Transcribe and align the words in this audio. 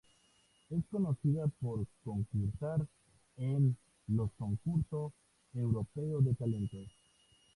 Es 0.71 0.83
conocida 0.89 1.45
por 1.61 1.85
concursar 2.03 2.87
en 3.37 3.77
los 4.07 4.31
concurso 4.31 5.13
Europeo 5.53 6.21
de 6.21 6.33
talentos. 6.33 6.89